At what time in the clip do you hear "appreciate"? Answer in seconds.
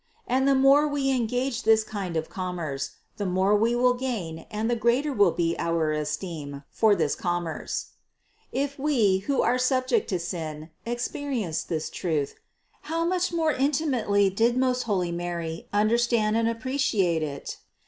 16.49-17.21